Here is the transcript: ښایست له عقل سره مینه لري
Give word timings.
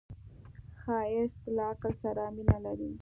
ښایست 0.81 1.41
له 1.55 1.61
عقل 1.71 1.93
سره 2.03 2.23
مینه 2.35 2.57
لري 2.65 2.91